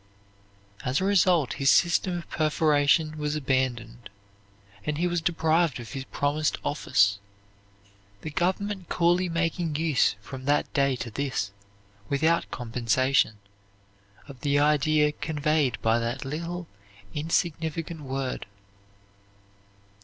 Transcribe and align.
As 0.83 0.99
a 0.99 1.03
result 1.03 1.53
his 1.61 1.69
system 1.69 2.17
of 2.17 2.27
perforation 2.27 3.19
was 3.19 3.35
abandoned 3.35 4.09
and 4.83 4.97
he 4.97 5.05
was 5.05 5.21
deprived 5.21 5.79
of 5.79 5.91
his 5.91 6.05
promised 6.05 6.57
office, 6.65 7.19
the 8.21 8.31
government 8.31 8.89
coolly 8.89 9.29
making 9.29 9.75
use 9.75 10.15
from 10.19 10.45
that 10.45 10.73
day 10.73 10.95
to 10.95 11.11
this, 11.11 11.51
without 12.09 12.49
compensation, 12.49 13.37
of 14.27 14.39
the 14.41 14.57
idea 14.57 15.11
conveyed 15.11 15.79
by 15.83 15.99
that 15.99 16.25
little 16.25 16.65
insignificant 17.13 18.01
word. 18.01 18.47